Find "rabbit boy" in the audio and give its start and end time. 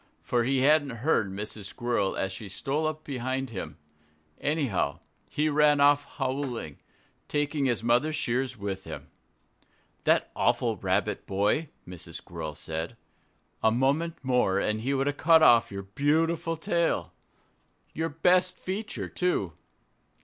10.77-11.69